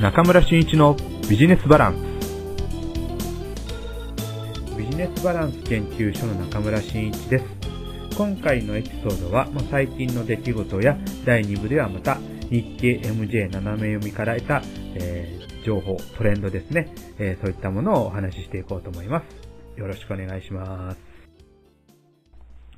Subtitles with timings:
[0.00, 0.96] 中村俊一の
[1.28, 1.98] ビジネスバランス
[4.78, 7.44] ビジネスバランス研究所の中村俊一です
[8.16, 12.14] 今回のエピソードは、まあ、最近の出来事や第2部ではまた
[12.48, 14.62] 日経 MJ 斜め読みから得た、
[14.94, 19.22] えー、情報、トレンドですね、えー、そういったものをお話ししていこうと思いま
[19.76, 19.78] す。
[19.78, 20.98] よろしくお願いします。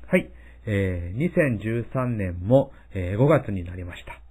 [0.07, 0.29] はい。
[0.65, 4.22] えー、2013年も、えー、5月になりました。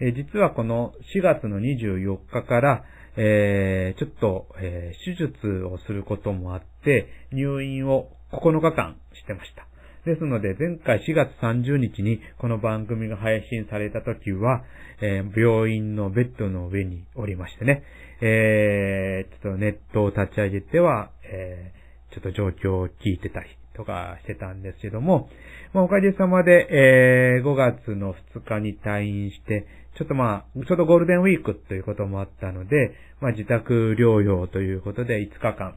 [0.00, 2.84] え、実はこの4月の24日から、
[3.16, 9.66] えー、ちょっと、えー、手術をすることもあって、入院を9日間してました。
[10.04, 14.62] ですので、前回4月30日にこの番組が配信された時は、
[15.00, 17.82] えー、病院のベッドの上におりましてね、
[18.20, 25.28] えー、ちょっとネットを立ち上げては、えー、ちょっと状況を聞いてたりとかしてたんですけども、
[25.72, 29.66] まあ、おかげさまで、えー、5月の2日に退院して、
[29.98, 35.76] ちょっとまあ、ちょうどゴールデンウィークということもあったので、まあ、自宅療養ということで5日間、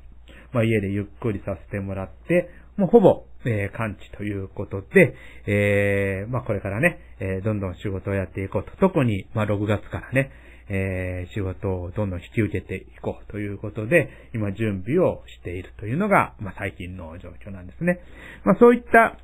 [0.54, 5.16] まあ、家でゆっくりさせてもらって、もうほぼ、えー、完治ということで、
[5.48, 8.78] えー、まあ、これからね、えー、どんどん仕事をやっていこうと。
[8.78, 10.32] 特に、まあ、6月からね、
[10.70, 18.00] えー、仕事をどんどん引き受けていこうということで、今準備をしているというのが、まあ、最近の状況なんですね。
[18.44, 19.18] まあ、そういった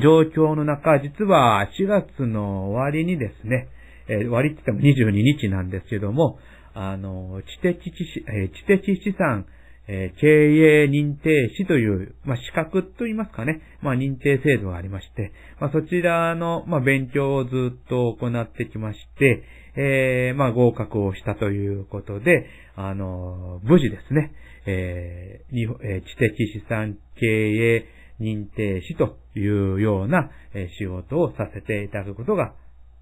[0.00, 3.68] 状況の中、実は4月の終わりにですね、
[4.08, 6.38] えー、終わりって言っても22日なんですけども、
[6.74, 9.46] あの、知的知、え、知的資産
[9.86, 19.42] え、経営認定士という、まあ、資格といいますかね、まあ、認定制度がありまして、まあ、そちらの、まあ、勉強をずっと行ってきまして、
[19.76, 22.46] えー、まあ、合格をしたということで、
[22.76, 24.32] あの、無事ですね、
[24.66, 27.86] えー、え、知的資産経営
[28.20, 32.54] 認定士というような、え、仕事をさせていただくことが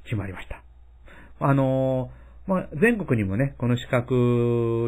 [0.05, 0.62] 決まりました。
[1.45, 2.11] あの
[2.47, 4.15] まあ、全国にもね、この資格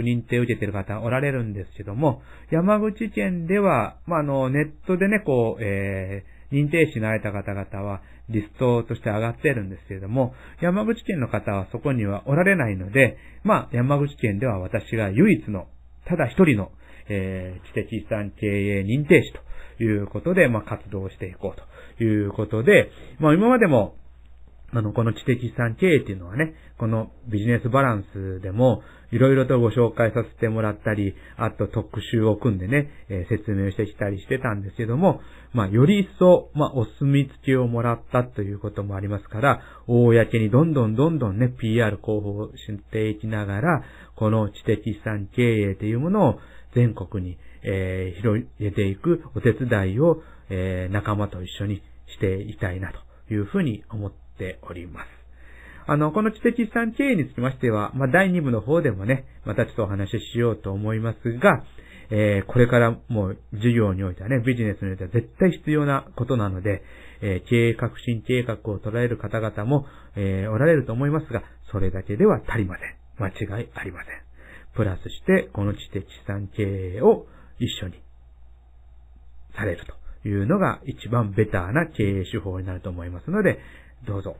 [0.02, 15.66] 認定を受けてる方おられるんですけども、山口県では、まあ、の、ネットでね、こう、えー、認定士になられた方々はリストとして上がってるんですけれども、山口県の方はそこにはおられないので、まあ、山口県では私が唯一の、
[16.06, 16.72] ただ一人の、
[17.08, 19.32] えー、知的資産経営認定士
[19.78, 22.90] ということで、まあ、活動していこうということで、
[23.20, 23.96] まあ、今までも、
[24.74, 35.20] あの、この知的資産経営っていうのはね、このビジネスバランスでも、いろいろとご紹介させてもらったり、あと特集を組んでね、えー、説明してきたりしてたんですけども、
[35.52, 43.84] まあ、より一層、まあ、お墨付きをもらったということもありますから、公にどんどんどんどんね、PR 広報していきながら、
[44.16, 46.40] この知的資産経営というものを
[46.74, 52.92] 全国に、えー、広げていくお手伝いを、えー、仲間と一緒にしていきたいな
[53.28, 55.06] というふうに思ってっております。
[55.86, 61.62] あの、この知的資産経営につきましては、まあ、第2部の方でもね、またちょっとお話ししようと思いますが、
[62.10, 66.82] えー、これからもう事業においてはね、ビジネスにおいては絶対必要なことなので、
[67.20, 69.86] えー、経営革新計画を捉える方々も、
[70.16, 72.96] えー、おられると思いますが、それだけでは足りません。
[73.18, 74.22] 間違いありません。
[74.74, 76.62] プラスして、この知的資産経
[76.96, 77.26] 営を
[77.58, 78.02] 一緒に
[79.56, 83.58] されるというのが一番ベターな経営手法になると思いますので、
[84.06, 84.36] どうぞ、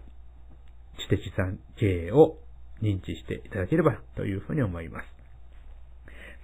[0.98, 2.36] 知的資産経営を
[2.82, 5.06] 認知していただければというふうに思います。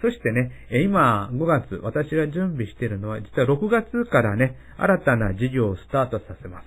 [0.00, 0.50] そしてね、
[0.84, 6.66] 今5月、私が準備しているのは、実は6月からね、新たな事業をスタートさせます。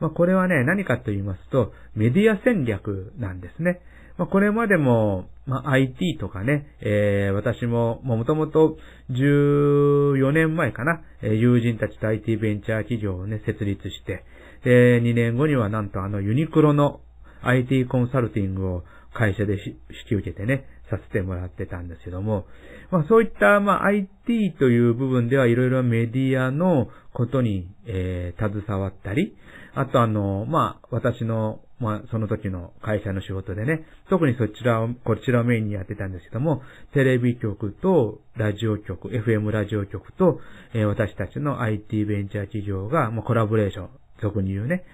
[0.00, 3.80] まあ、これはね、何かと言いますと、メディア戦略なんですね。
[4.20, 8.76] まあ、これまでも、まあ、IT とかね、えー、私も、もともと
[9.08, 14.26] 14年前かな、え、友人たちと IT ベンチャー企業をね、設立して、
[14.62, 17.00] で、2年後にはなんとあのユニクロの
[17.40, 18.82] IT コンサルティングを
[19.14, 22.44] 会社で引き受けてね、させてもらってたんですけども、
[22.90, 29.34] まあそういった、まあ IT という部分ではいろいろメディアのことに、えー、携わったり、
[29.74, 36.62] あとあの、まあ私の、まあその時の会社の仕事でね、特にそちらを、こちらをメインにやってたんですけども、
[36.92, 40.40] テレビ局とラジオ局、FM ラジオ局と、
[40.74, 43.88] えー、私たちの IT ベンチャー企業が、まあコラボレーション、
[44.20, 44.84] 俗に言うね、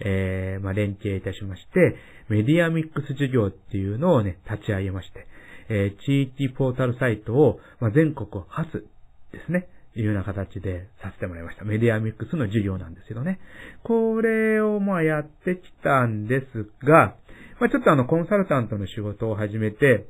[0.00, 1.96] えー、まあ、連携いたしまして、
[2.28, 5.26] メディアミックス事業っていうのをね、立ち上げまして、
[5.68, 8.86] えー、地域ポータルサイトを、まあ、全国初
[9.32, 11.64] ですね、いうような形でさせてもらいました。
[11.64, 13.40] メディアミックスの授業なんですけどね。
[13.82, 17.16] これをまあやってきたんですが、
[17.60, 20.06] まあちょっとあのコンサルタントの仕事を始めて、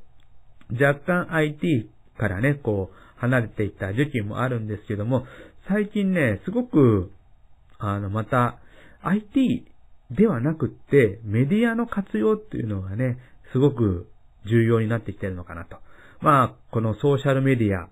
[0.73, 5.25] 若干 IT からね、こう離れていった時期もあるんですけども、
[5.69, 7.13] 最近ね、すごく
[7.81, 8.59] あの、また、
[9.03, 9.67] IT
[10.11, 13.19] ではなくって、メディアの活用っていうのがね、
[13.53, 14.07] すごく、
[14.47, 15.79] 重要になってきてるのかなと。
[16.21, 17.89] まあ、このソーシャルメディア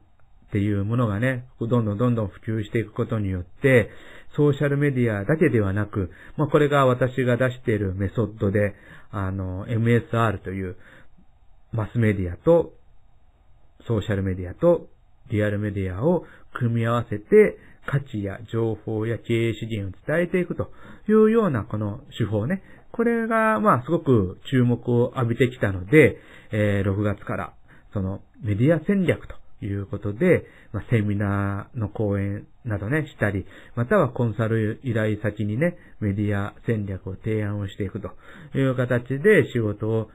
[0.49, 3.91] っていうものがね、どんどんどんどん普及していくことによって、
[4.37, 8.75] ソーシャルメディアだけではなく、まあこれが私が出しているメソッドで、
[9.11, 10.77] あの、MSR という
[11.73, 12.73] マスメディアと
[13.87, 14.89] ソーシャルメディアと
[15.31, 16.25] リアルメディアを
[16.55, 20.71] 組み合わせて価値や情報や経営資源を伝えていくと
[21.09, 22.63] いうようなこの手法ね。
[22.93, 26.19] これが、まあ、すごく注目を浴びてきたので、
[26.53, 27.53] えー、6月から、
[27.93, 38.11] そのメディア戦略ということで、まあ、セミナーの講演などね、したり、またはコンサル依頼先にね、メディア戦略を提案をしていくと
[38.57, 40.11] いう形で仕事を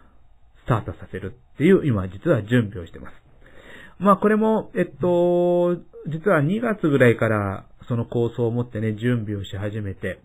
[0.66, 3.14] スタートさせるっていう、今実は準備をしてます。
[4.00, 5.76] まあこれも、えっと、
[6.08, 10.20] 実は2月ぐらいからその構想を持ってね、準備をし始めて、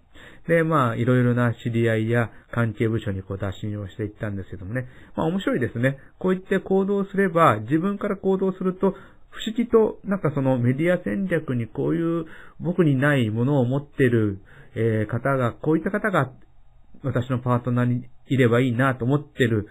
[0.48, 4.88] で、まあ、いろいろな知り合いや関係部署にこう打診をしていったんですけどもね。
[5.14, 5.98] まあ、面白いですね。
[6.18, 8.94] こう言って行動すれば、自分から行動すると、
[9.30, 12.24] 不思議と、なんかそのメディア戦略にこういう
[12.60, 14.40] 僕にないものを持ってる、
[14.74, 16.32] え、方が、こういった方が
[17.02, 19.68] 私のパートナーにいればいいなと思ってる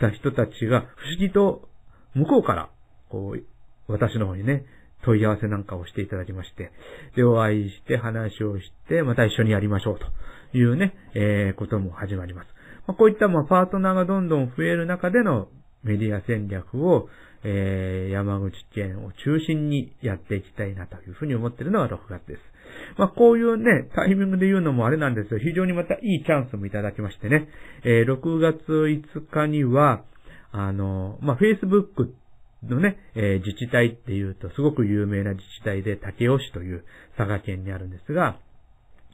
[0.00, 1.68] た人たちが不思議と
[2.14, 2.70] 向こうから、
[3.08, 4.64] こう、私の方にね、
[5.06, 6.72] 問い合わせなんかをしていただきまして、
[7.14, 10.06] で、お会いして話をして、また一緒にやりましょうと
[10.58, 12.48] いうね、えー、ことも始まります。
[12.88, 15.48] まあ、こういったまあパートナーがどんどん増える中での
[15.84, 17.08] メディア戦略を、
[17.44, 22.40] えー、山口県を中心にやっていきたいなというふうに思っているのが6月です。
[22.98, 25.38] まあ、こういうね、タイミングで言うのもあれなんですよ。
[25.38, 27.48] 非常にまたいいチャンスもいただきましてね、
[27.84, 30.02] えー、6月5日には、
[30.50, 32.10] あの、まあ、Facebook
[32.64, 36.84] のね、えー、自治体っていうとすごく有名な自治体で竹雄市という
[37.16, 38.38] 佐賀県にあるんですが、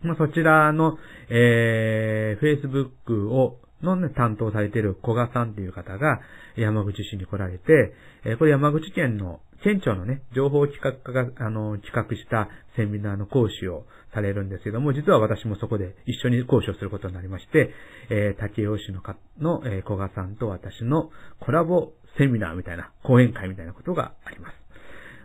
[0.03, 0.99] まあ、そちらの、
[1.29, 2.61] えー、
[3.06, 6.21] Facebook をのね、担当されている古賀さんっていう方が
[6.56, 7.93] 山口市に来られて、
[8.25, 17.71] えー、これ山口県の県庁のね、情報企画課が、あの、企画したセミナーの講師をされるんですけども、実は私もそこで一緒に講師をすることになりまして、
[18.11, 24.55] えー、竹雄市のか、の、えー、古賀さんと私のコラボセミナーみたいな、講演会みたいなことがあります。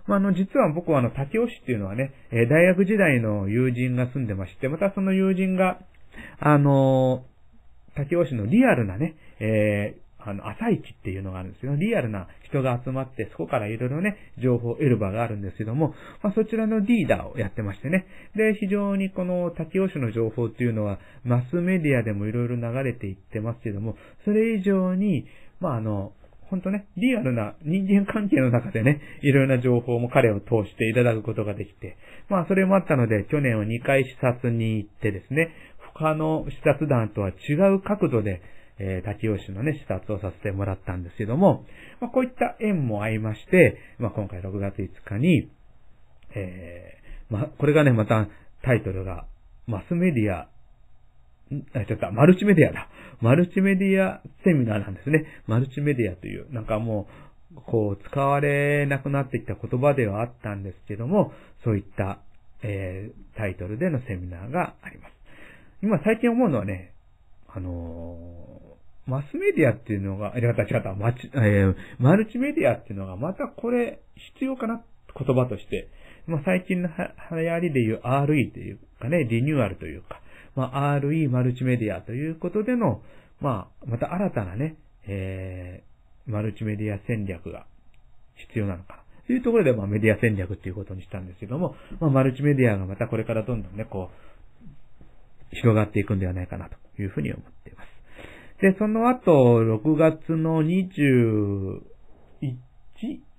[0.07, 5.79] まあ、あの、実は僕はあの、竹尾市っていうのはね、えー、大学時代の友人が住んでまして、またその友人が、
[6.39, 11.75] あのー、竹尾市のリアルなね、えー、あの、朝市っていうのがあるんですよ。
[11.75, 18.05] リアルな人が集まって、そこからいろいろね、情報を得る場があるんですけども、まあ、そちらのリーダーをやってましてね。
[18.35, 23.95] で、非常にこの滝尾市の情報っていうのは、マスメディアでもいろいろ流れていってますけども、
[24.25, 25.25] それ以上に、
[25.59, 26.13] まあ、あの、
[26.49, 31.97] 本当ね、リアルな人間関係の中でね、いろいろな情報も彼を通していただくことができて、
[32.29, 35.51] まあそれもあったので、去年は2回視察に行ってですね、
[35.93, 38.41] 他の視察団とは違う角度で、
[38.79, 41.65] えー、滝吉のね、視察をさせてもらったんですけども、
[41.99, 45.49] まあこういった縁もあいまして、まあ今回6月5日に、
[46.35, 48.27] えー、まあこれがね、また
[48.63, 49.25] タイトルが、
[49.65, 50.47] マスメディア
[51.73, 52.89] あ、ちょっと、マルチメディアだ。
[53.21, 55.25] マルチメディアセミナーなんですね。
[55.47, 57.07] マルチメディアという、なんかも
[57.55, 61.31] う、こう、使われなくなってきた言葉ではあったんですけども、
[61.63, 62.19] そういった、
[62.63, 65.13] えー、タイトルでのセミナーがあります。
[65.81, 66.93] 今最近思うのはね、
[67.47, 73.99] あのー、マスメディアっていうのが、ありがた違った、マチ、え、マルチメディアっていうのが、またこれ、
[74.33, 74.81] 必要かな
[75.15, 75.87] 言葉として、
[76.27, 80.19] まあ、最近の流行りでいう RE というかね、リニューアルというか、
[80.57, 83.03] まあ、RE マルチメディアということでの、
[83.39, 84.75] まあ、また新たなね、
[85.07, 87.67] えー、マルチメディア戦略が
[88.47, 89.03] 必要なのか。
[89.27, 97.87] というところで、まあ、メディア戦略っていうことにしたんですけども、まあ、マルチメディアがまたこれからどんどんね、こう、広がっていくんではないかなというふうに思っています。
[98.61, 101.81] で、その後、6月の21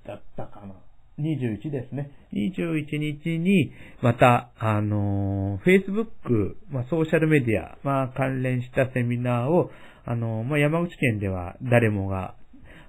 [0.06, 0.74] だったかな。
[1.18, 2.10] 21ですね。
[2.32, 3.72] 21日に、
[4.02, 9.70] また、あの、Facebook、まあ、ソーシャルメディア、まあ、関連したセミナーを、
[10.04, 12.34] あの、まあ、山口県では誰もが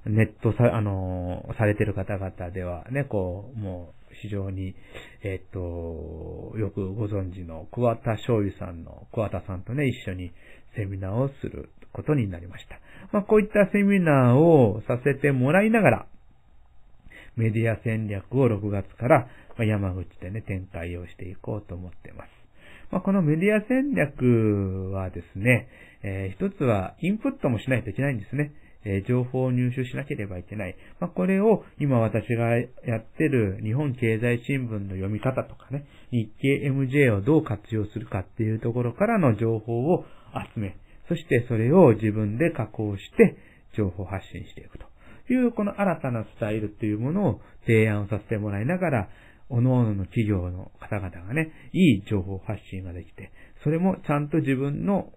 [0.06, 4.76] ネットさ、あの、されてる方々ではね、こう、もう、非常に、
[5.24, 5.60] えっ、と、
[6.58, 10.32] よくご存知の桑田醤油さんの桑田さんとね、一緒に
[10.76, 12.80] セミナーをすることになりました。
[13.12, 16.06] まあ、こういったセミナーをさせてもらいながら、
[17.36, 22.30] メディア戦略を6月から山口でね、展開をしていこうと思っています。
[22.92, 25.68] まあ、このメディア戦略はですね、
[26.02, 28.52] えー、一つはインプットもしないといけないんですね。
[28.86, 30.76] えー、情報を入手しなければいけない。
[31.00, 32.68] まあ、これを今私がや
[33.00, 40.06] ってる日本経済新聞の読み方とかね、日経 MJ をどう活用するかっていうところからの情報を
[40.56, 40.78] 集め、
[41.10, 43.36] そしてそれを自分で加工して
[43.76, 44.89] 情報発信していくと
[45.30, 49.10] というこの新たなスタイルというものを提案させてもらいながら、
[49.48, 53.32] 各々の企業の方々がね、いい情報発信ができて、
[53.64, 55.14] それもちゃんと自分の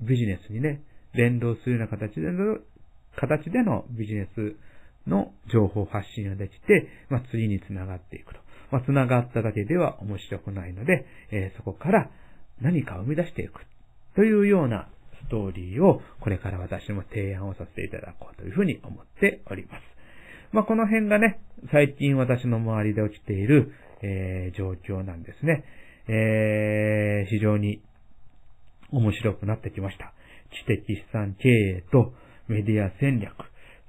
[0.00, 0.80] ビジネスにね、
[1.12, 2.56] 連動するような形での、
[3.14, 4.56] 形でのビジネス
[5.06, 8.40] の情報発信ができて、まあ、次につながっていくと。
[8.70, 12.10] まあ、つながっただけでは面白くないので、えー、そこから
[12.62, 13.60] 何か生み出していく
[14.14, 14.88] というような
[15.24, 19.82] ストーリーをこれから私も提案をさせていただこうというふうに思っております。
[20.52, 21.40] まあ、この辺がね、
[21.72, 25.64] 最近私の周りで起きている、えー、状況なんですね。
[26.08, 27.82] えー、非常に
[28.90, 30.12] 面白くなってきました。
[30.52, 32.14] 知的資産経営と
[32.48, 33.32] メディア戦略。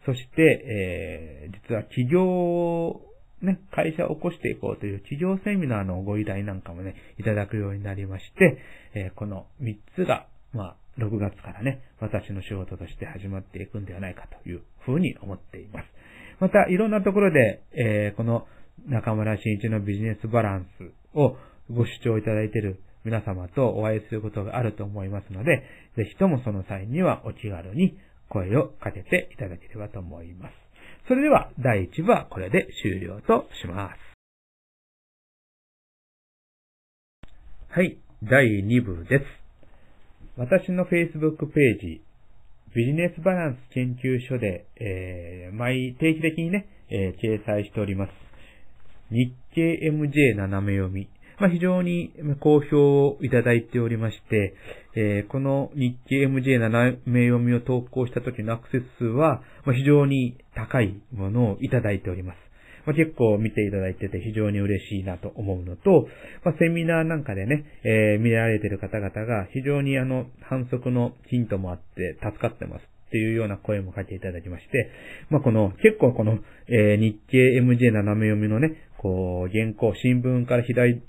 [0.06, 3.02] そして、えー、実は企業
[3.42, 8.58] ね、会社を起こしていこうという企業セミナーのご依頼なんかもね、いただくようになりまして、
[8.96, 15.86] えー、この3つが、まあ、6月からね、私の仕事として始まっていくんではないかというふうに思っています。
[16.40, 18.48] また、いろんなところで、えー、この
[18.88, 21.38] 中村新一のビジネスバランスを
[21.72, 25.64] ご主張いただいている皆様とお会いすることがあると思いますので、
[25.96, 27.98] ぜひともその際にはお気軽に
[28.30, 30.54] 声をかけていただければと思います。
[31.08, 34.08] それでは第1部はこれで終了とします。
[37.70, 39.37] はい、第2部です。
[40.38, 42.02] 私の Facebook ページ、
[42.76, 48.12] ビジネスバランス研究所で、えー、毎定期的にね、えー、掲載しております。
[49.10, 54.56] 日経 MJ 斜め読みまあ、非常に好評をいただいておりまして、
[54.96, 62.47] えー、この日経 MJ 斜め読みを投稿した時のアクセス数は、まあ、非常に高いものをいただいております。
[62.88, 66.08] まあ、結構見ていただいてて非常に嬉しいなと思うのと、
[66.46, 72.82] まあ、セミナーなんかでね、えー、見られてる方々が非常にあの反則のヒントもあって助かってます。
[73.08, 74.92] っていうような声もかけていただきまして、
[75.30, 81.02] まあ、この、結構この、えー、日経 MJ 斜め読みのね、こう、原稿、新聞から左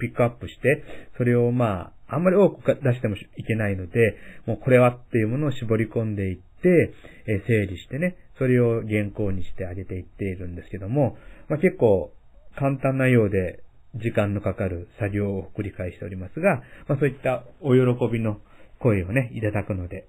[0.00, 0.82] ピックアップして、
[1.16, 6.94] それをまあ、あんまり多く出してもいけないので、もうこれはっていうものを絞り込んでいって、
[7.26, 11.16] え整理してね、それを原稿にしてあげていっているんですけども、
[11.48, 12.12] まあ結構
[12.56, 13.62] 簡単なようで
[13.94, 18.38] 時間のかかる作業を繰り返しておりますが、まあそういったお喜びの
[18.80, 20.06] 声をね、いただくので、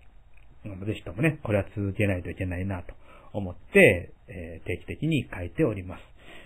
[0.64, 2.94] ぜひともね、これは続けないといけないなと
[3.34, 6.02] 思って、えー、定期的に書いております。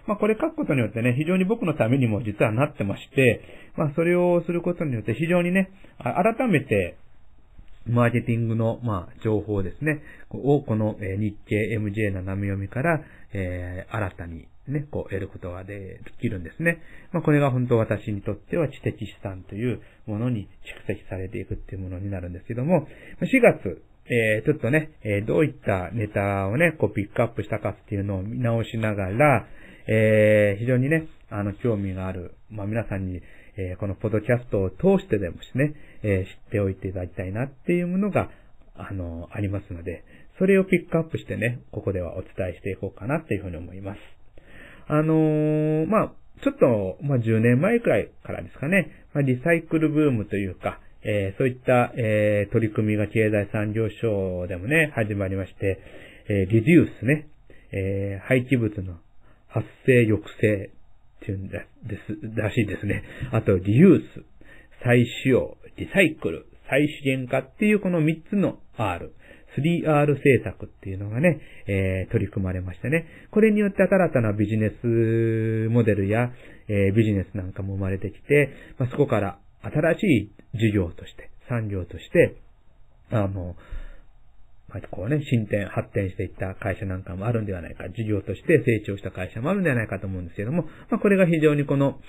[0.07, 3.41] まあこれ書くことによってね、非常に僕のためにも実はなってまして、
[3.75, 6.97] まあそれをすることによって非常にね、改めて、
[7.85, 13.01] マーケティングの、まあ、情報ですね、をこの、え日経 MJ 斜め読みから、
[13.33, 16.81] えー、新たにね、こう得ることができるんですね。
[17.11, 20.47] まあこれが本当私にとっては知的資産というものに
[20.87, 22.87] 蓄積されていくっていうものになるんですけども、
[23.21, 29.47] 4月、えー、ちょっとね、えー、どういったネタをね、こうピックアップしたかっていうのを見直しながら、
[29.87, 33.21] えー、非常にね、あの、興味がある、まあ、皆さんに、
[33.55, 35.73] えー、このポドキャストを通してでもですね、
[36.03, 38.29] えー、知っておいていただきたいなっていうものが、
[38.75, 40.03] あの、ありますので、
[40.39, 43.99] それをピックアップしてね、ここではお伝えしていこうかなっていうふうに思います。
[44.87, 46.13] あのー、まあ、
[46.43, 55.79] ちょっと、まあ、10年前くらいからですかね、まあ、リサイクルブームというか、えー、そういった、えー、取り組みが経済産業省でもね、始まりまして、
[56.27, 57.27] えー、リデュースね、
[57.71, 58.97] えー、廃棄物の
[59.53, 60.71] 発生抑制
[61.21, 63.03] っていうんだです、らしいですね。
[63.31, 64.25] あと、リユース、
[64.83, 69.13] 再使用、リサイクル、再資源化っていうこの3つの R、
[69.55, 73.05] 3R 政策っていうのがね、えー、取り組まれましたね。
[73.31, 76.31] これによって新たなビジネスモデルや、
[76.67, 82.37] えー、ビジネスなんかも生まれてきて、まあ、そこから新しい事業として、産業として、
[83.11, 83.55] あの、
[84.81, 91.99] こうね、進展、発展していった会社なんかもあるんではないか、事業として成長した会社もあるんではないかと思うんですけども、まあ、これが非常にこの、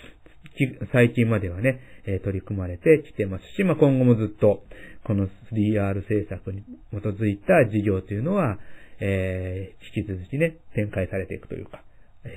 [0.92, 4.62] 最近まではね、え取り組まれてきてますし、まあ、今後もずっと、
[5.04, 8.58] この 3R 政策に基づいた事業というのは、
[9.00, 11.82] えー、引き続きね、展開されていくというか、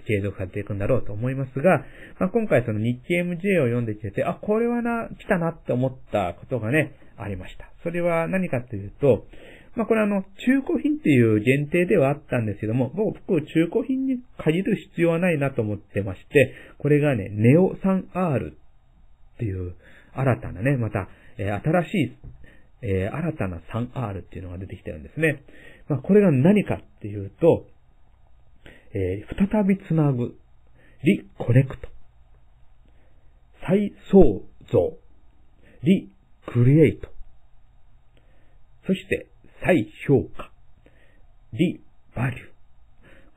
[0.06, 1.86] 継続されていくんだろうと思いますが、
[2.20, 7.72] まあ、今回その日経 MJ を読んできてて、あ、これはな、来たなって思ったことがね、ありました。
[7.84, 9.26] それは何かというと、
[9.78, 18.56] まあ、これあの、中古品っていう限定ではあったんですけども、僕、中古品に限る必要はないなと思ってまして、これがね、ネオ 3R っ
[19.38, 19.76] ていう
[20.14, 21.08] 新たなね、また、
[21.38, 22.18] えー、新しい、
[22.82, 25.44] えー、新たな 3R っていうのが出てきてるんですね。
[25.88, 27.68] まあ、これが何かっていうと、
[28.96, 30.36] えー、再びつなぐ、
[31.04, 31.88] リコネクト、
[33.68, 34.42] 再創
[34.72, 34.98] 造、
[35.84, 36.10] リ
[36.48, 37.10] クリエイト、
[38.88, 39.28] そして
[39.64, 40.52] 再評価、
[41.54, 41.82] リ
[42.16, 42.58] バリュー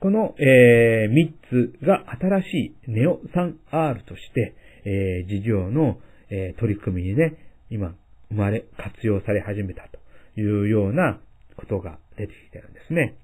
[0.00, 2.46] この、えー、3つが新し
[2.86, 4.54] いネオ 3R として、
[4.86, 5.98] えー、事業の、
[6.30, 7.36] えー、取り組みにね、
[7.68, 7.94] 今、
[8.30, 9.88] 生まれ、活用され始めた
[10.34, 11.20] というような
[11.56, 13.16] ことが出てきてるんですね。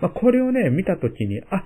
[0.00, 1.64] まあ、これをね、見たときに、あ、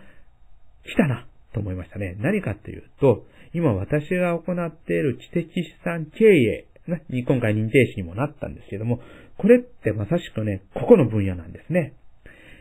[0.85, 2.17] 来たなと思いましたね。
[2.19, 9.01] 何かっていうと、今私が行っている知的資産経営、ね、今回認定士にもなったんですけども、
[9.39, 11.95] これってまさしくね、ここの分野なんですね。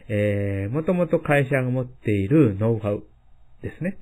[0.07, 3.03] えー、もともと会社が持っているノウハウ
[3.61, 3.97] ですね。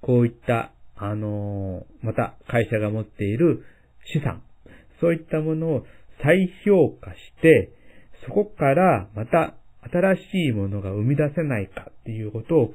[0.00, 3.64] こういった、あのー、また会社が持っている
[4.12, 4.42] 資産、
[5.00, 5.86] そういったものを
[6.22, 7.70] 再評価して、
[8.26, 9.54] そこからまた
[9.90, 12.74] 新しいものが生み出せないかっていうことを考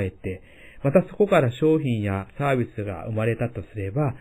[0.00, 0.42] えて、
[0.82, 4.14] またそこから商品やサービスが生まれたとすれば、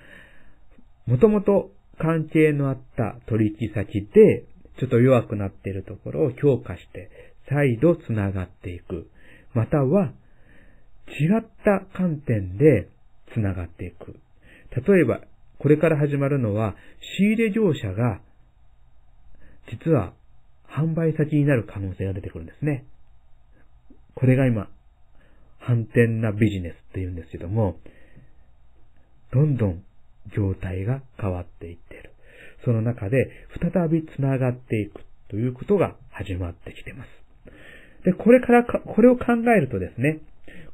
[1.05, 4.45] もともと関係のあった取引先で、
[4.79, 7.09] ちょっと弱くなっているところを強化して、
[7.49, 9.09] 再度繋がっていく。
[9.53, 10.13] または、
[11.07, 12.87] 違った観点で
[13.33, 14.15] 繋がっていく。
[14.87, 15.21] 例えば、
[15.57, 16.75] これから始まるのは、
[17.17, 18.21] 仕入れ業者が、
[19.69, 20.13] 実は、
[20.67, 22.85] 販売先になる可能性が出てくるんですね。
[24.15, 24.69] これが今、
[25.57, 27.77] 反転なビジネスって言うんですけども、
[29.31, 29.83] どんどん
[30.35, 32.13] 業態が変わっていってる。
[32.65, 33.29] その中で
[33.61, 37.07] 再び繋がっていくということが始まってきてます。
[38.03, 40.19] で、これからか、これを考えるとですね、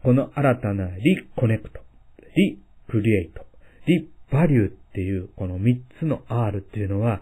[0.04, 1.80] この新たなリコネクト、
[2.36, 2.60] リ
[2.90, 3.46] クリエイト、
[3.88, 7.22] リバリューっていうこの3つの R っていうのは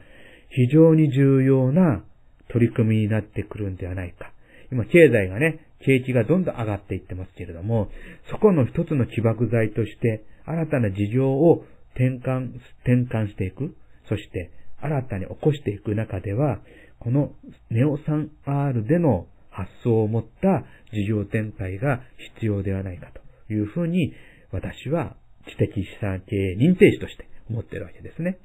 [0.50, 2.04] 非常に重要な
[2.50, 4.32] 取り組みになってくるんではないか。
[4.72, 7.90] 今経済がね、景気がどんどん上がっていってますけれども、
[8.32, 13.76] そこの一つの起爆剤として新たな事業を転換、転換していく。
[14.08, 16.60] そして、新たに起こしていく中では、
[17.00, 17.32] この
[17.70, 22.02] ネオ 3R での発想を持った事業展開が
[22.36, 23.08] 必要ではないか
[23.48, 24.14] というふうに、
[24.52, 25.16] 私は
[25.48, 28.40] 知的資産経営認定士として思っているわけですね。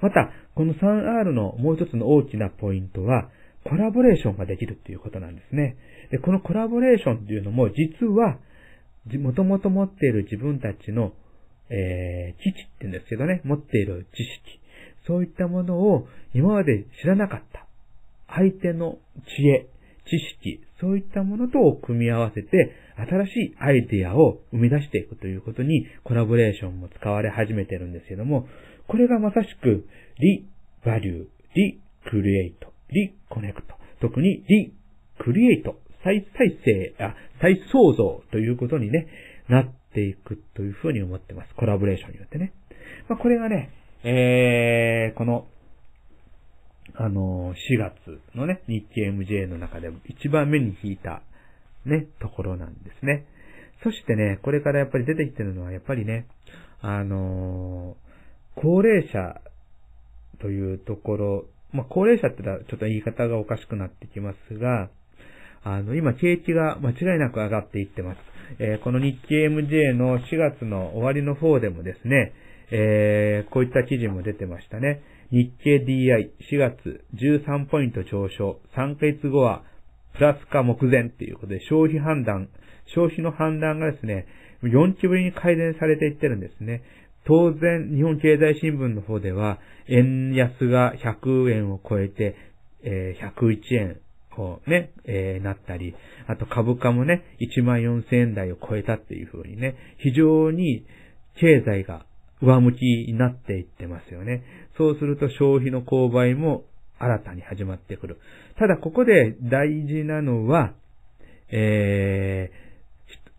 [0.00, 3.30] また、この 3R のもう一つの大きなポイントは、
[3.64, 5.76] コラボレーションができるっていうことなんですね。
[6.10, 8.38] で、このコラボレーションっていうのも、実は、
[9.18, 11.12] もともと持っている自分たちの
[11.72, 14.60] えー、基地って言うんですけどね、持っている知識。
[15.06, 17.66] そういったものを今まで知らなかった。
[18.28, 18.98] 相手の
[19.36, 19.66] 知恵、
[20.06, 28.46] 知識、そういったものと組み合わせて、新しいアイディアを生み出していくということに、コラボレーションも使われ始めてるんですけども、
[28.86, 29.86] これがまさしく、
[30.18, 30.46] リ、
[30.84, 34.74] バリュー、リ、クリエイト、リ、コネクト、特にリ、
[35.18, 39.06] クリエイト、再再生、あ、再創造ということにね、
[39.48, 41.54] なっていくというふうに思ってます。
[41.54, 42.52] コラボレーションによってね。
[43.08, 43.70] まあ、これがね、
[44.04, 45.46] えー、この、
[46.94, 51.22] あの、4月のね、日経 MJ の中でも一番目に引いた、
[51.86, 53.26] ね、ところなんですね。
[53.82, 56.26] そしてね、これからやっぱり出てきてるのは、やっぱりね、
[56.80, 57.96] あの
[58.56, 59.40] 高齢者
[60.40, 64.90] というところ、まあ、高齢者ってのはちょっと言い方がおかしくなってきますが、
[65.64, 68.18] あの、今、景気が間違いなく上がっていってます。
[68.58, 72.32] えー、この日経 MJ の4月の終わりの方でもですね、
[72.70, 75.02] えー、こういった記事も出てましたね。
[75.30, 79.62] 日経 DI4 月13ポイント上昇、3ヶ月後は
[80.14, 82.48] プラスか目前っていうことで消費判断、
[82.94, 84.26] 消費の判断がですね、
[84.62, 86.82] 4期ぶりに改善されていってるんですね。
[87.24, 92.36] 当然、日本経済新聞の方では、円安が100円を超えて、
[92.82, 94.00] えー、101円
[94.34, 95.94] こうね、えー、なったり、
[96.26, 100.84] あと株価もね、1万4000円台を超えたっていう風にね、非常に
[101.36, 102.04] 経済が
[102.40, 104.42] 上向きになっていってますよね。
[104.76, 106.64] そうすると消費の購買も
[106.98, 108.18] 新たに始まってくる。
[108.58, 110.72] ただここで大事なのは、
[111.50, 112.50] え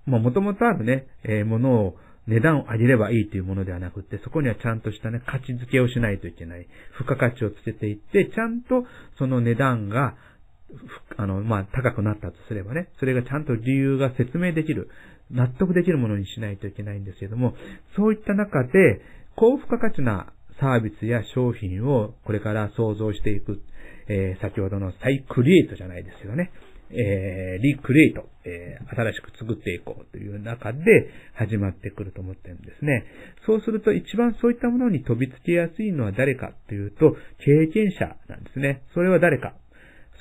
[0.08, 1.95] ー、まあ、もともとあるね、えー、ものを
[2.27, 6.67] 値段を上げればいいというものではなくて、そこにはちゃんとしたね、価値付けをしないといけない。
[6.97, 8.86] 付加価値をつけていって、ちゃんと
[9.17, 10.15] その値段が
[11.17, 14.89] あの、まあ、高くなったとすればね、それがちゃんと理由が説明できる、
[15.31, 17.55] 納得できるものにしないといけないんですけども、
[17.95, 19.01] そういった中で、
[19.36, 23.62] 高付加価値なサービスや商品をこれから創造していく、
[24.07, 26.51] えー、先ほどの再クリエイトじゃないですけどね、
[26.91, 30.81] えー、リクリエイト、えー、新しく作っていこうという中で
[31.33, 33.05] 始まってくると思ってるんですね。
[33.45, 38.83] そうすると一番そういったものに飛びつきやすいのは誰かというと、経験者なんですね。
[38.93, 39.55] それは誰か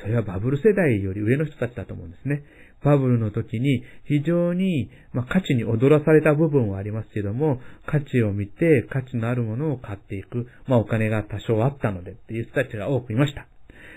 [0.02, 2.42] それはバブル世代より上の人たちだと思うんですね。
[2.82, 13.46] バブルの時に非常に、まあ、価値に踊らされた部分はありますけども、価値を見て価値のあるものを買っていく、まあ、お金が多少あったのでっていう人たちが多くいました。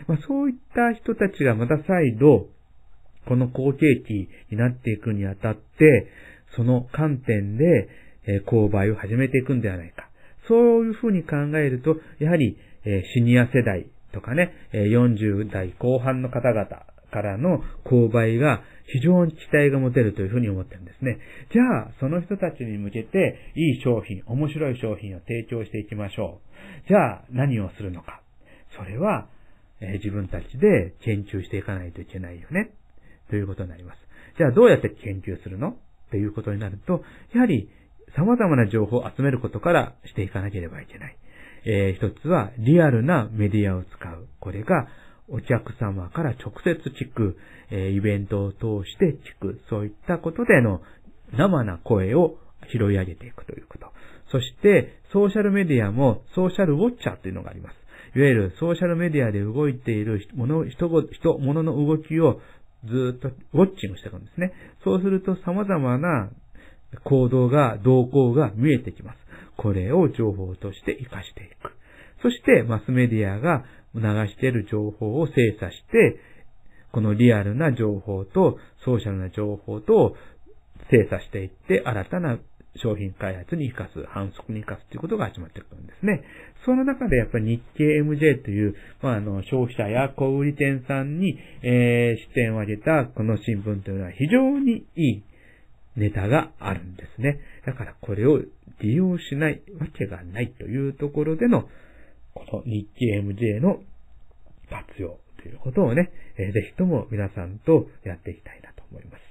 [0.07, 2.47] まあ、そういった人たちがまた再度、
[3.27, 4.13] この好景気
[4.51, 6.07] になっていくにあたって、
[6.55, 7.89] その観点で、
[8.27, 10.09] え購買を始めていくんではないか。
[10.47, 16.65] そういうふうに考えると、やはり、えシニア世代とかね、40代後半の方々
[17.11, 21.19] からの購買が非常に期待が持てるというふうに思ってるんですね。
[21.51, 26.39] じゃあ、その人たちに向けていい商品、面白い商品を提供していきましょ
[26.85, 26.87] う。
[26.87, 28.21] じゃあ、何をするのか。
[28.77, 29.27] それは、
[29.81, 32.71] え、自分たちで研究していかないといけないよね。
[33.29, 33.97] ということになります。
[34.37, 35.69] じゃあ、どうやって研究するの？
[35.71, 35.75] っ
[36.11, 37.69] ていうことになると、やはり、
[38.15, 41.17] 様々な情報を集めることからしていかなければいけない。
[41.65, 44.27] えー、一つは、リアルなメディアを使う。
[44.39, 44.87] これが、
[45.27, 47.37] お客様から直接聞く、
[47.71, 50.81] えー、イベントを通して聞く、そういったことでの
[51.33, 52.37] 生な声を
[52.71, 53.91] 拾い上げていくということ。
[54.31, 57.75] そして、ソーシャルメディアもソーシャルウォッチャーというのがあります。
[58.17, 62.39] いわゆるソーシャルメディアで動いているもの、人、人、物の動きを
[62.85, 64.53] ずっとウォッチングしていくんですね。
[64.83, 66.29] そうすると様々な
[67.03, 69.24] 行動が、動向が見えてきます。
[69.57, 71.73] これを情報として活かしていく。
[72.21, 76.19] そして、マスメディアが流している情報を精査して、
[76.91, 80.15] このリアルな情報とソーシャルな情報と
[80.89, 82.37] 精査していって、新たな
[82.77, 86.23] 商品開発に活かす、反則に活かすということが始まってくるんですね。
[86.65, 95.23] その中でやっぱり日経 MJ という、まあ、あの、消費者や小売店さんに、えー、視点を上げたこの新聞というのは非常にいい
[95.95, 97.39] ネタがあるんですね。
[97.65, 98.39] だからこれを
[98.81, 101.63] 利用しないわけがないというところでの、
[102.33, 103.79] この日経 MJ の
[104.69, 109.21] 活用ということをね、えー、ぜひとも皆さんとやっていきたいなと思います。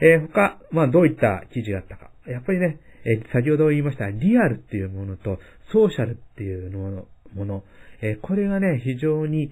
[0.00, 2.10] えー、他、まあどういった記事があったか。
[2.26, 5.38] やっぱりね、えー、先ほど言いましたリアルっていうものと
[5.72, 7.64] ソーシャルっていうのもの、
[8.00, 9.50] えー、これがね、非常に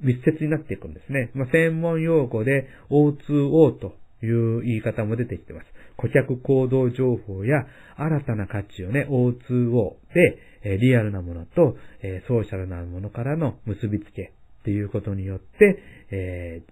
[0.00, 1.30] 密接になっていくんですね。
[1.34, 5.66] まあ、専門用語で O2O という言い方も出てきてます。
[5.96, 16.62] 顧客行動情報や新たな価値をね、O2O で、えリアルなものと、えソーシャルなものからの結びつけっていうことによって、え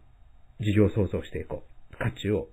[0.61, 1.97] ー、事業創造していこう。
[1.99, 2.49] 価値を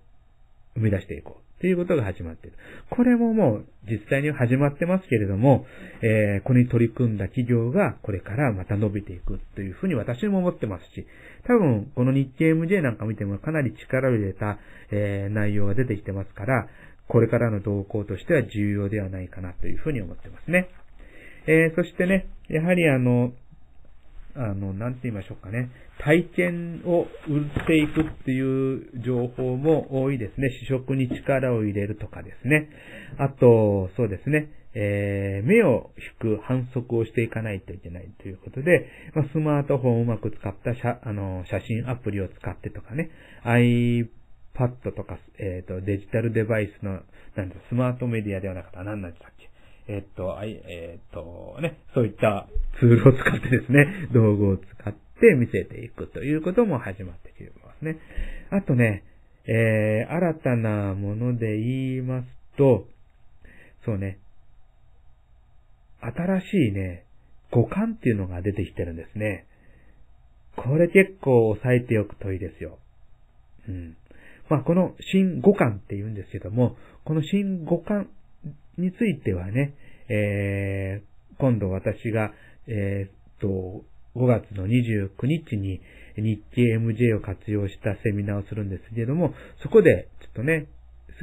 [0.75, 1.52] 生み出していこう。
[1.63, 2.57] っていうことが始まっている。
[2.89, 5.65] これももう実際に始まってますけれども、
[6.01, 11.07] えー、ここに取り組んだ企業がこれからまた伸びていくというふうに私も思ってますし、
[11.47, 14.57] 多分この日経 MJ なんか見てもかなり力を入れた、
[14.91, 16.67] えー、内容が出てきてますから、
[17.07, 20.67] これからの動向としては重要ではないかなというふうに思ってますね。
[21.47, 23.31] えー、そしてね、やはりあの、
[24.35, 25.69] あの、なんて言いましょうかね。
[25.99, 30.49] 体験を売っていくっていう情報も多いですね。
[30.61, 32.69] 試食に力を入れるとかですね。
[33.17, 34.49] あと、そうですね。
[34.75, 35.91] えー、目を
[36.23, 43.11] 引く反則をしていかないといけないということで、まあ、スマートフォンをうまく使った写あの写真アプリを使ってとかね、
[43.45, 47.01] iPad とか、えっ、ー、と、デジタルデバイスの、
[47.35, 49.52] なんだ、スマートメディアではなかった何なんでしたっけ？
[49.87, 52.47] えっと、えっと、ね、そういった
[52.79, 57.97] ツールを使ってですね、 道具を使って見せていくということも始まってきてますね。
[58.49, 59.03] あとね、
[59.45, 62.87] えー、新たなもので言いますと、
[63.85, 64.19] そうね、
[65.99, 67.05] 新しいね、
[67.51, 69.45] 五感っていうのが出てきてるんですね。
[70.55, 72.77] これ結構押さえておくといいですよ。
[73.67, 73.97] うん。
[74.49, 78.09] まあ、この新五感って言うんですけども、この新五感
[78.77, 79.73] についてはね、
[80.09, 82.31] えー、今度私が、
[82.67, 83.83] えー、っと、
[84.15, 85.81] 5月の29日に
[86.17, 90.67] 日経 MJ を活用したセミナーをするんですけれども、そこでちょっとね、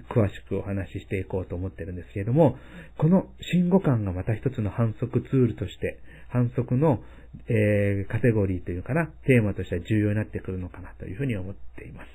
[0.09, 2.57] 詳しくお話ししていこうと思ってるんですけれども、
[2.99, 7.01] この信号感がまた一つの反則ツールとして、反則の、
[7.49, 12.09] えー、カテゴリーというかな、テーマとしては重要になってくるのかなというふうに思っています。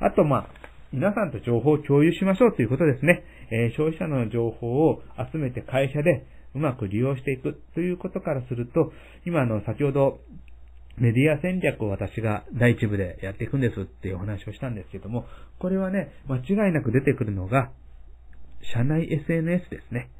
[0.00, 0.50] あと、まあ、
[0.92, 3.22] 皆さんと情報を共有しましょうということですね。
[3.50, 8.92] えー、消費者の情報を集めて会社でうまく利用していくということからすると、
[9.26, 10.20] 今あの先ほど
[10.96, 15.26] メディア戦略を私が第一部でやっていくんですっていうお話をしたんですけども、
[15.58, 17.70] これはね、間違いなく出てくるのが、
[18.72, 20.10] 社内 SNS ですね。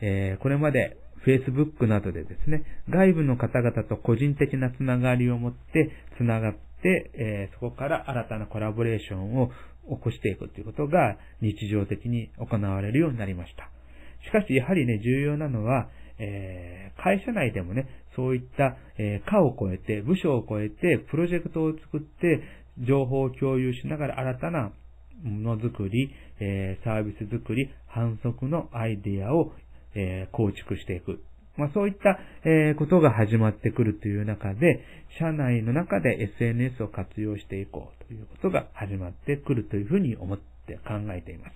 [0.00, 9.50] えー、これまで Facebook などでですね、外部の方々と個人的なつながりを持ってつながって、えー、そこから新たなコラボレーションを
[9.88, 13.70] 起こしていくということが日常的に行われるようになりました。
[14.24, 22.42] しかし、やはりね、重要なのは、えー、会社内でもね、そういった、えー、課を超えて、部署を超えて、プロジェクトを作って、
[22.78, 24.72] 情報を共有しながら新たな
[25.22, 29.52] ものづくり、えー、サービスづくり、反則のアイディアを、
[29.94, 31.22] えー、構築していく
[31.56, 34.84] まあそういった、えことが始まってくるという中で、
[35.18, 41.52] 社内の中で SNS を活用していこうということが始まってくるというふうに思って考えています。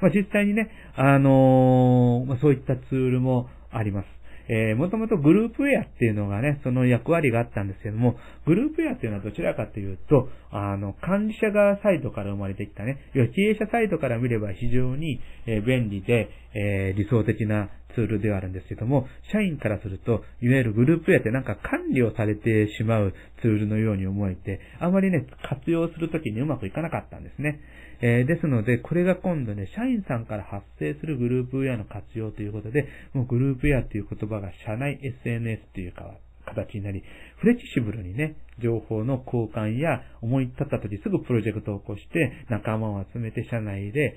[0.00, 4.21] まあ実際にね、あの、まあそういったツールもあります。
[4.48, 27.60] えー、もともとグループウェアっていうのがね、その役割があったんですけども、グループウェアっていうのはどちらかというと、あの、管理者側サイドから生まれてきたね、要は経営者サイドから見れば非常に、え、便利で、えー、理想的なツールではあるんですけども、社員からすると、いわゆるグループウェアってなんか管理をされてしまうツールのように思えて、あまりね、活用するときにうまくいかなかったんですね。
[28.02, 37.04] えー、ですので、これが今度ね、社員さんから発生するグループウェアの活用ということで、もうグループウェアという言葉が社内 SNS というか、形になり、
[37.38, 44.16] フレキシブルにね、情報の交換や思い立った時すぐプロジェクトを起こして仲間を集めて社内で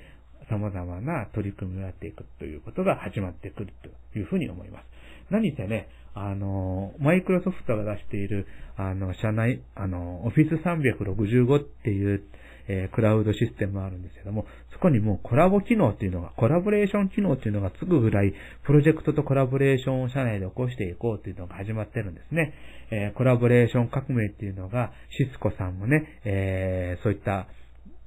[0.50, 3.72] 様々な取り組みをやっていくということが始まってくる
[4.12, 4.84] というふうに思います。
[5.30, 8.46] 何せね、あの、マイクロソフトが出している、
[8.76, 12.22] あの、社内、あの、オフィス365っていう、
[12.68, 22.54] えー、クラウドシステムがあるんですけども、そこにもうコラボ機能っていうのが、コラボレーション機能っていうのがつくぐらい、プロジェクトとコラボレーションを社内で起こしていこうっていうのが始まってるんですね。
[22.90, 27.46] えー、コラボレーション革命っていうのが、シスコさんもね、えー、そういった、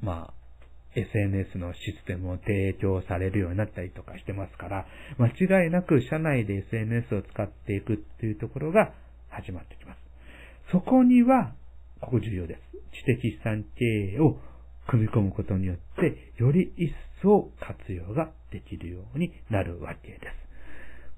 [0.01, 0.33] まあ、
[0.95, 4.85] SNS のシステムを提供されるようになったりとかしてますから、
[5.17, 5.27] 間
[5.63, 8.93] 違いなく社内で SNS を使っていくっていうところが
[9.29, 9.97] 始まってきます。
[10.71, 11.53] そこには、
[12.01, 12.61] ここ重要です。
[13.03, 13.85] 知的資産経
[14.15, 14.37] 営を
[14.87, 20.21] 組み込むことによって、より一層活用ができるようになるわけです。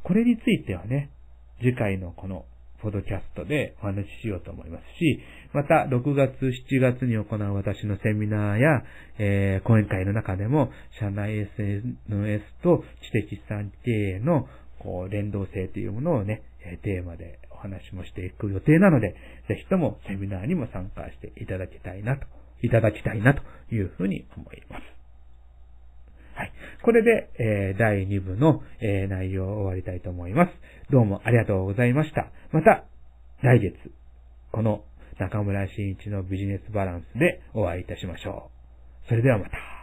[0.03, 1.11] これについてはね、
[1.59, 2.45] 次回のこの
[2.81, 5.19] ポッドキャストでお話ししようと思いますし、
[5.53, 8.83] また6月、7月に行う私のセミナーや、
[9.19, 14.47] えー、講演会の中でも、社内 SNS と知的資産経営の
[14.79, 16.41] こう連動性というものをね、
[16.81, 19.15] テーマで話もしていく予定なので、
[19.47, 22.25] ぜひともセミナーにも参加していただきたいなと、
[22.61, 23.41] いただきたいなと
[23.73, 24.83] いうふうに思います。
[26.35, 26.51] はい。
[26.83, 30.51] これで、えー、第2部の、えー、内容を終わりたいと思います。
[30.89, 32.31] どうもありがとうございました。
[32.51, 32.85] また、
[33.41, 33.75] 来月、
[34.51, 34.83] この
[35.19, 38.49] 中村慎一のビジネスバランスでお会いいたしましょ
[39.05, 39.07] う。
[39.07, 39.80] それではまた。